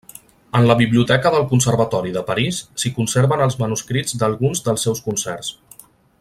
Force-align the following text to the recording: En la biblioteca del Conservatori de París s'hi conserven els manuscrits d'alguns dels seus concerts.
En 0.59 0.63
la 0.69 0.75
biblioteca 0.77 1.31
del 1.35 1.45
Conservatori 1.51 2.13
de 2.15 2.23
París 2.31 2.61
s'hi 2.85 2.93
conserven 2.97 3.45
els 3.49 3.59
manuscrits 3.61 4.19
d'alguns 4.25 4.65
dels 4.69 4.87
seus 4.89 5.05
concerts. 5.11 5.55